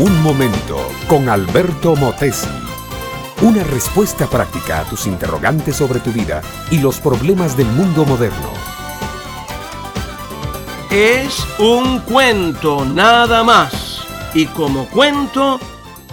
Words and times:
Un 0.00 0.22
momento 0.22 0.78
con 1.08 1.28
Alberto 1.28 1.94
Motesi. 1.94 2.48
Una 3.42 3.62
respuesta 3.62 4.26
práctica 4.26 4.80
a 4.80 4.84
tus 4.84 5.06
interrogantes 5.06 5.76
sobre 5.76 6.00
tu 6.00 6.10
vida 6.10 6.40
y 6.70 6.78
los 6.78 6.98
problemas 6.98 7.54
del 7.54 7.66
mundo 7.66 8.06
moderno. 8.06 8.50
Es 10.90 11.46
un 11.58 11.98
cuento, 11.98 12.86
nada 12.86 13.44
más. 13.44 14.02
Y 14.32 14.46
como 14.46 14.86
cuento, 14.86 15.60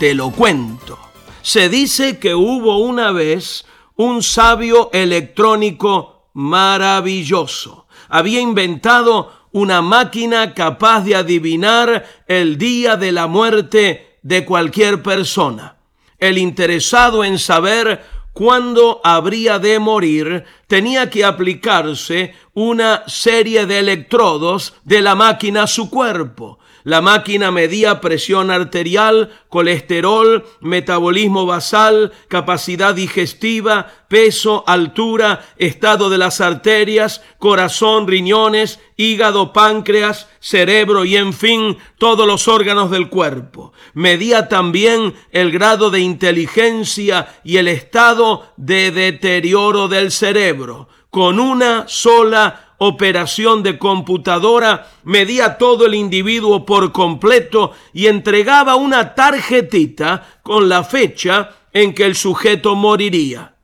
te 0.00 0.12
lo 0.12 0.32
cuento. 0.32 0.98
Se 1.42 1.68
dice 1.68 2.18
que 2.18 2.34
hubo 2.34 2.78
una 2.78 3.12
vez 3.12 3.64
un 3.94 4.24
sabio 4.24 4.90
electrónico 4.92 6.30
maravilloso. 6.32 7.86
Había 8.08 8.40
inventado 8.40 9.37
una 9.58 9.82
máquina 9.82 10.54
capaz 10.54 11.02
de 11.02 11.16
adivinar 11.16 12.06
el 12.28 12.58
día 12.58 12.96
de 12.96 13.10
la 13.10 13.26
muerte 13.26 14.18
de 14.22 14.44
cualquier 14.44 15.02
persona. 15.02 15.76
El 16.18 16.38
interesado 16.38 17.24
en 17.24 17.38
saber 17.38 18.04
cuándo 18.32 19.00
habría 19.02 19.58
de 19.58 19.80
morir 19.80 20.44
tenía 20.68 21.10
que 21.10 21.24
aplicarse 21.24 22.34
una 22.54 23.02
serie 23.08 23.66
de 23.66 23.80
electrodos 23.80 24.74
de 24.84 25.02
la 25.02 25.16
máquina 25.16 25.64
a 25.64 25.66
su 25.66 25.90
cuerpo. 25.90 26.60
La 26.88 27.02
máquina 27.02 27.50
medía 27.50 28.00
presión 28.00 28.50
arterial, 28.50 29.28
colesterol, 29.50 30.46
metabolismo 30.62 31.44
basal, 31.44 32.12
capacidad 32.28 32.94
digestiva, 32.94 33.92
peso, 34.08 34.64
altura, 34.66 35.44
estado 35.58 36.08
de 36.08 36.16
las 36.16 36.40
arterias, 36.40 37.20
corazón, 37.36 38.08
riñones, 38.08 38.80
hígado, 38.96 39.52
páncreas, 39.52 40.30
cerebro 40.40 41.04
y 41.04 41.18
en 41.18 41.34
fin 41.34 41.76
todos 41.98 42.26
los 42.26 42.48
órganos 42.48 42.90
del 42.90 43.10
cuerpo. 43.10 43.74
Medía 43.92 44.48
también 44.48 45.12
el 45.30 45.52
grado 45.52 45.90
de 45.90 46.00
inteligencia 46.00 47.38
y 47.44 47.58
el 47.58 47.68
estado 47.68 48.54
de 48.56 48.92
deterioro 48.92 49.88
del 49.88 50.10
cerebro. 50.10 50.88
Con 51.10 51.38
una 51.38 51.86
sola 51.86 52.67
operación 52.78 53.62
de 53.62 53.76
computadora, 53.76 54.90
medía 55.02 55.58
todo 55.58 55.86
el 55.86 55.94
individuo 55.94 56.64
por 56.64 56.92
completo 56.92 57.72
y 57.92 58.06
entregaba 58.06 58.76
una 58.76 59.14
tarjetita 59.14 60.40
con 60.42 60.68
la 60.68 60.84
fecha 60.84 61.56
en 61.72 61.92
que 61.92 62.04
el 62.04 62.14
sujeto 62.14 62.76
moriría. 62.76 63.56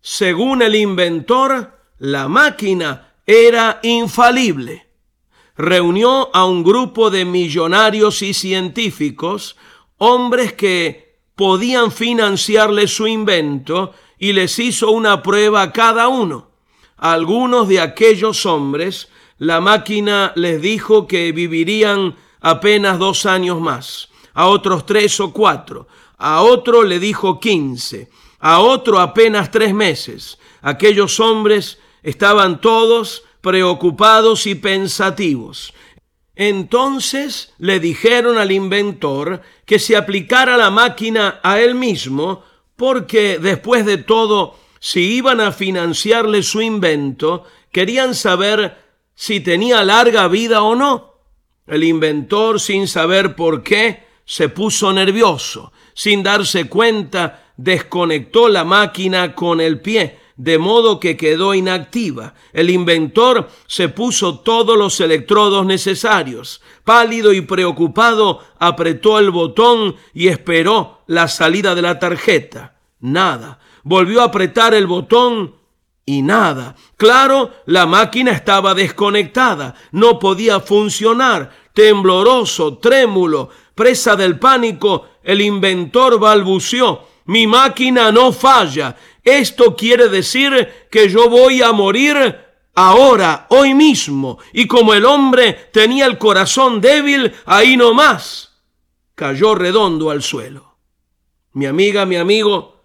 Según 0.00 0.62
el 0.62 0.74
inventor, 0.74 1.78
la 1.98 2.28
máquina 2.28 3.14
era 3.26 3.80
infalible. 3.82 4.86
Reunió 5.56 6.34
a 6.34 6.44
un 6.44 6.62
grupo 6.62 7.10
de 7.10 7.24
millonarios 7.24 8.20
y 8.22 8.34
científicos, 8.34 9.56
hombres 9.96 10.52
que 10.52 11.20
podían 11.36 11.90
financiarle 11.90 12.86
su 12.86 13.06
invento, 13.06 13.94
y 14.18 14.32
les 14.32 14.58
hizo 14.58 14.90
una 14.90 15.22
prueba 15.22 15.62
a 15.62 15.72
cada 15.72 16.08
uno 16.08 16.51
algunos 17.02 17.66
de 17.66 17.80
aquellos 17.80 18.46
hombres, 18.46 19.08
la 19.38 19.60
máquina 19.60 20.32
les 20.36 20.62
dijo 20.62 21.08
que 21.08 21.32
vivirían 21.32 22.14
apenas 22.40 23.00
dos 23.00 23.26
años 23.26 23.60
más, 23.60 24.08
a 24.34 24.46
otros 24.46 24.86
tres 24.86 25.18
o 25.18 25.32
cuatro, 25.32 25.88
a 26.16 26.42
otro 26.42 26.84
le 26.84 27.00
dijo 27.00 27.40
quince, 27.40 28.08
a 28.38 28.60
otro 28.60 29.00
apenas 29.00 29.50
tres 29.50 29.74
meses. 29.74 30.38
Aquellos 30.60 31.18
hombres 31.18 31.80
estaban 32.04 32.60
todos 32.60 33.24
preocupados 33.40 34.46
y 34.46 34.54
pensativos. 34.54 35.74
Entonces 36.36 37.52
le 37.58 37.80
dijeron 37.80 38.38
al 38.38 38.52
inventor 38.52 39.42
que 39.66 39.80
se 39.80 39.96
aplicara 39.96 40.56
la 40.56 40.70
máquina 40.70 41.40
a 41.42 41.58
él 41.60 41.74
mismo, 41.74 42.44
porque 42.76 43.40
después 43.40 43.84
de 43.84 43.98
todo 43.98 44.61
si 44.84 45.14
iban 45.14 45.40
a 45.40 45.52
financiarle 45.52 46.42
su 46.42 46.60
invento, 46.60 47.44
querían 47.70 48.16
saber 48.16 48.78
si 49.14 49.38
tenía 49.38 49.84
larga 49.84 50.26
vida 50.26 50.64
o 50.64 50.74
no. 50.74 51.20
El 51.68 51.84
inventor, 51.84 52.58
sin 52.58 52.88
saber 52.88 53.36
por 53.36 53.62
qué, 53.62 54.02
se 54.24 54.48
puso 54.48 54.92
nervioso. 54.92 55.72
Sin 55.94 56.24
darse 56.24 56.68
cuenta, 56.68 57.52
desconectó 57.56 58.48
la 58.48 58.64
máquina 58.64 59.36
con 59.36 59.60
el 59.60 59.80
pie, 59.80 60.18
de 60.34 60.58
modo 60.58 60.98
que 60.98 61.16
quedó 61.16 61.54
inactiva. 61.54 62.34
El 62.52 62.68
inventor 62.68 63.50
se 63.68 63.88
puso 63.88 64.40
todos 64.40 64.76
los 64.76 65.00
electrodos 65.00 65.64
necesarios. 65.64 66.60
Pálido 66.82 67.32
y 67.32 67.42
preocupado, 67.42 68.40
apretó 68.58 69.20
el 69.20 69.30
botón 69.30 69.94
y 70.12 70.26
esperó 70.26 71.04
la 71.06 71.28
salida 71.28 71.76
de 71.76 71.82
la 71.82 72.00
tarjeta. 72.00 72.71
Nada 73.02 73.58
volvió 73.84 74.22
a 74.22 74.24
apretar 74.24 74.74
el 74.74 74.86
botón 74.86 75.54
y 76.04 76.22
nada. 76.22 76.74
Claro, 76.96 77.52
la 77.66 77.86
máquina 77.86 78.32
estaba 78.32 78.74
desconectada, 78.74 79.74
no 79.92 80.18
podía 80.18 80.60
funcionar. 80.60 81.62
Tembloroso, 81.72 82.78
trémulo, 82.78 83.48
presa 83.74 84.14
del 84.14 84.38
pánico, 84.38 85.08
el 85.22 85.40
inventor 85.40 86.18
balbuceó. 86.18 87.08
Mi 87.26 87.46
máquina 87.46 88.10
no 88.12 88.32
falla. 88.32 88.96
Esto 89.22 89.76
quiere 89.76 90.08
decir 90.08 90.86
que 90.90 91.08
yo 91.08 91.30
voy 91.30 91.62
a 91.62 91.72
morir 91.72 92.36
ahora, 92.74 93.46
hoy 93.50 93.74
mismo. 93.74 94.38
Y 94.52 94.66
como 94.66 94.92
el 94.92 95.06
hombre 95.06 95.70
tenía 95.72 96.06
el 96.06 96.18
corazón 96.18 96.80
débil, 96.80 97.32
ahí 97.46 97.76
no 97.76 97.94
más. 97.94 98.50
Cayó 99.14 99.54
redondo 99.54 100.10
al 100.10 100.22
suelo. 100.22 100.76
Mi 101.52 101.66
amiga, 101.66 102.04
mi 102.04 102.16
amigo, 102.16 102.81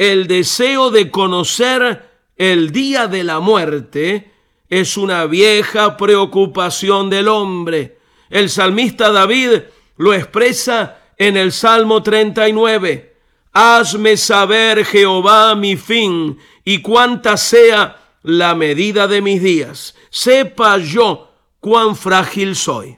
el 0.00 0.28
deseo 0.28 0.90
de 0.90 1.10
conocer 1.10 2.08
el 2.38 2.72
día 2.72 3.06
de 3.06 3.22
la 3.22 3.38
muerte 3.38 4.32
es 4.70 4.96
una 4.96 5.26
vieja 5.26 5.98
preocupación 5.98 7.10
del 7.10 7.28
hombre. 7.28 7.98
El 8.30 8.48
salmista 8.48 9.12
David 9.12 9.60
lo 9.98 10.14
expresa 10.14 11.02
en 11.18 11.36
el 11.36 11.52
Salmo 11.52 12.02
39. 12.02 13.14
Hazme 13.52 14.16
saber, 14.16 14.86
Jehová, 14.86 15.54
mi 15.54 15.76
fin 15.76 16.38
y 16.64 16.80
cuánta 16.80 17.36
sea 17.36 18.00
la 18.22 18.54
medida 18.54 19.06
de 19.06 19.20
mis 19.20 19.42
días. 19.42 19.94
Sepa 20.08 20.78
yo 20.78 21.30
cuán 21.60 21.94
frágil 21.94 22.56
soy. 22.56 22.96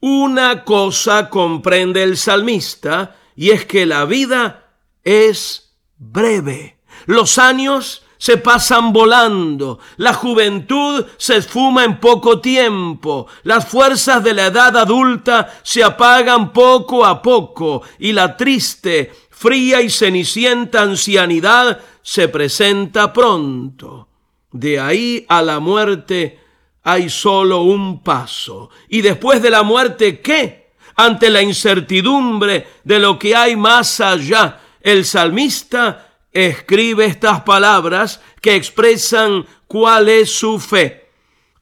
Una 0.00 0.64
cosa 0.64 1.28
comprende 1.28 2.02
el 2.02 2.16
salmista 2.16 3.16
y 3.36 3.50
es 3.50 3.66
que 3.66 3.84
la 3.84 4.06
vida 4.06 4.70
es 5.04 5.71
breve. 6.02 6.78
Los 7.06 7.38
años 7.38 8.02
se 8.18 8.36
pasan 8.36 8.92
volando, 8.92 9.80
la 9.96 10.14
juventud 10.14 11.04
se 11.16 11.36
esfuma 11.38 11.84
en 11.84 11.98
poco 11.98 12.40
tiempo, 12.40 13.26
las 13.42 13.66
fuerzas 13.66 14.22
de 14.22 14.32
la 14.32 14.46
edad 14.46 14.76
adulta 14.76 15.60
se 15.64 15.82
apagan 15.82 16.52
poco 16.52 17.04
a 17.04 17.20
poco 17.20 17.82
y 17.98 18.12
la 18.12 18.36
triste, 18.36 19.12
fría 19.30 19.80
y 19.80 19.90
cenicienta 19.90 20.82
ancianidad 20.82 21.80
se 22.02 22.28
presenta 22.28 23.12
pronto. 23.12 24.08
De 24.52 24.78
ahí 24.78 25.24
a 25.28 25.42
la 25.42 25.58
muerte 25.58 26.38
hay 26.84 27.08
solo 27.10 27.62
un 27.62 28.02
paso. 28.02 28.70
¿Y 28.88 29.00
después 29.00 29.42
de 29.42 29.50
la 29.50 29.62
muerte 29.62 30.20
qué? 30.20 30.70
Ante 30.94 31.30
la 31.30 31.42
incertidumbre 31.42 32.68
de 32.84 32.98
lo 32.98 33.18
que 33.18 33.34
hay 33.34 33.56
más 33.56 34.00
allá, 34.00 34.60
el 34.82 35.04
salmista 35.04 36.18
escribe 36.32 37.06
estas 37.06 37.42
palabras 37.42 38.20
que 38.40 38.54
expresan 38.54 39.46
cuál 39.66 40.08
es 40.08 40.30
su 40.30 40.58
fe. 40.58 41.10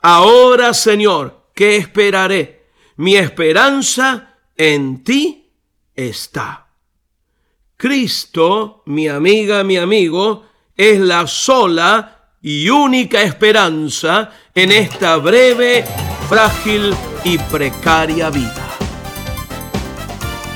Ahora, 0.01 0.73
Señor, 0.73 1.49
¿qué 1.55 1.77
esperaré? 1.77 2.69
Mi 2.97 3.17
esperanza 3.17 4.37
en 4.57 5.03
ti 5.05 5.53
está. 5.95 6.69
Cristo, 7.77 8.83
mi 8.87 9.09
amiga, 9.09 9.65
mi 9.65 9.77
amigo, 9.77 10.47
es 10.77 11.01
la 11.01 11.27
sola 11.27 12.35
y 12.43 12.69
única 12.69 13.23
esperanza 13.23 14.31
en 14.55 14.73
esta 14.73 15.17
breve, 15.17 15.85
frágil 16.29 16.95
y 17.25 17.39
precaria 17.39 18.31
vida. 18.31 18.70